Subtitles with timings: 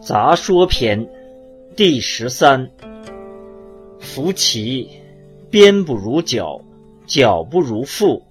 [0.00, 1.06] 杂说篇
[1.76, 2.70] 第十三。
[3.98, 4.88] 夫其
[5.50, 6.58] 鞭不如角，
[7.06, 8.22] 角不如父。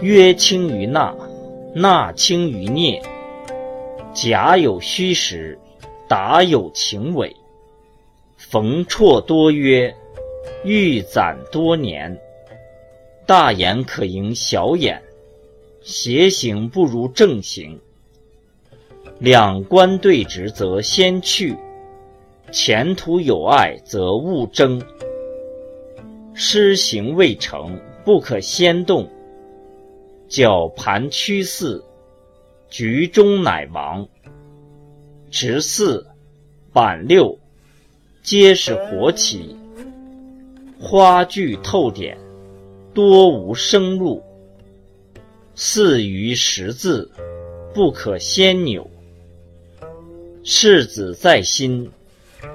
[0.00, 1.12] 约轻于纳，
[1.74, 3.02] 纳轻于聂。
[4.14, 5.58] 甲有虚实，
[6.06, 7.34] 达有情伪。
[8.36, 9.92] 逢绰多约，
[10.64, 12.16] 欲攒多年。
[13.26, 15.02] 大言可迎小眼，
[15.82, 17.80] 邪行不如正行。
[19.18, 21.56] 两官对直则先去，
[22.52, 24.80] 前途有碍则勿争。
[26.34, 29.10] 施行未成，不可先动。
[30.28, 31.82] 绞盘屈四，
[32.68, 34.06] 局中乃亡。
[35.32, 36.06] 直四、
[36.72, 37.36] 板六，
[38.22, 39.56] 皆是活棋。
[40.78, 42.16] 花具透点，
[42.94, 44.22] 多无生路。
[45.56, 47.10] 四余十字，
[47.74, 48.88] 不可先扭。
[50.50, 51.90] 赤子在心，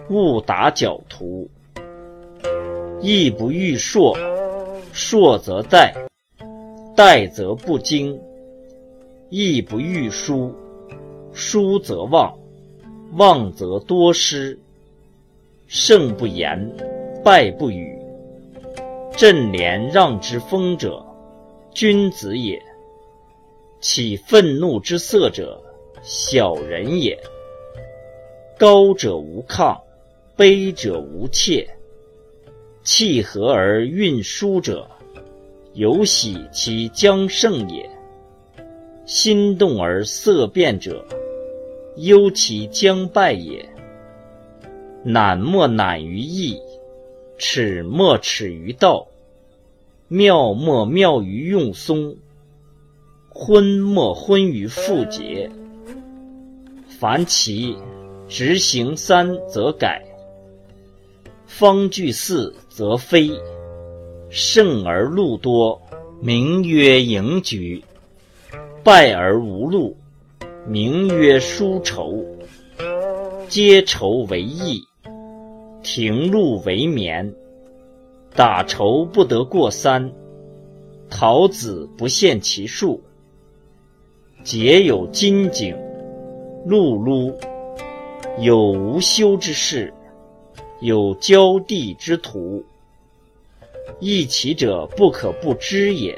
[0.09, 1.47] 勿打绞图。
[2.99, 4.17] 义不欲硕，
[4.91, 5.93] 硕则殆；
[6.95, 8.19] 殆则不精。
[9.29, 10.51] 义不欲疏，
[11.33, 12.35] 疏则忘，
[13.15, 14.57] 忘则多失。
[15.67, 16.75] 胜不言，
[17.23, 17.95] 败不语。
[19.15, 21.05] 震连让之风者，
[21.71, 22.57] 君子也；
[23.79, 25.61] 起愤怒之色者，
[26.01, 27.15] 小人也。
[28.57, 29.79] 高者无亢，
[30.37, 31.67] 卑者无怯。
[32.83, 34.89] 气和而运输者，
[35.73, 37.89] 有喜其将胜也；
[39.05, 41.05] 心动而色变者，
[41.95, 43.69] 忧其将败也。
[45.05, 46.59] 赧莫赧于义，
[47.37, 49.07] 耻莫耻于道，
[50.07, 52.17] 妙莫妙于用松，
[53.29, 55.49] 昏莫昏于复节。
[56.87, 57.75] 凡其
[58.35, 60.03] 执行三则改，
[61.45, 63.29] 方具四则非。
[64.31, 65.79] 胜而路多，
[66.19, 67.83] 名曰赢局；
[68.83, 69.95] 败而无路，
[70.67, 72.25] 名曰输愁。
[73.47, 74.81] 皆愁为易，
[75.83, 77.35] 停路为眠。
[78.33, 80.11] 打愁不得过三，
[81.07, 82.99] 桃子不限其数。
[84.43, 85.77] 皆有金井，
[86.67, 87.31] 碌碌。
[88.39, 89.93] 有无修之事，
[90.81, 92.65] 有交地之徒，
[93.99, 96.17] 义其者不可不知也。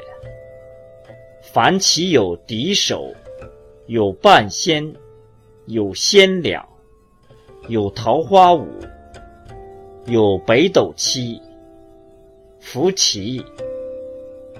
[1.42, 3.12] 凡其有敌手，
[3.86, 4.94] 有半仙，
[5.66, 6.66] 有仙两，
[7.68, 8.66] 有桃花五，
[10.06, 11.40] 有北斗七，
[12.60, 13.44] 夫其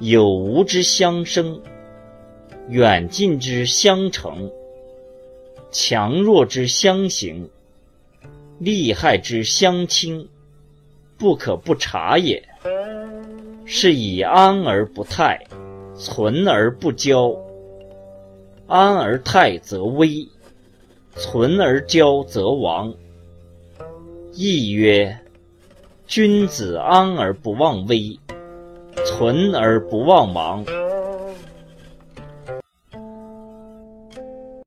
[0.00, 1.60] 有无之相生，
[2.68, 4.50] 远近之相成。
[5.70, 7.50] 强弱之相形，
[8.58, 10.28] 利害之相倾，
[11.18, 12.42] 不可不察也。
[13.64, 15.44] 是以安而不泰，
[15.94, 17.36] 存而不骄。
[18.66, 20.26] 安而泰则危，
[21.14, 22.94] 存而骄则亡。
[24.32, 25.18] 亦曰：
[26.06, 28.18] 君子安而不忘危，
[29.04, 30.64] 存而不忘亡。